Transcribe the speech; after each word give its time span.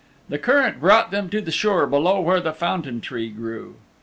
The 0.29 0.39
current 0.39 0.79
brought 0.79 1.11
them 1.11 1.29
to 1.29 1.41
the 1.41 1.51
shore 1.51 1.85
below 1.85 2.19
where 2.21 2.41
the 2.41 2.53
Fountain 2.53 3.01
Tree 3.01 3.29
grew. 3.29 3.75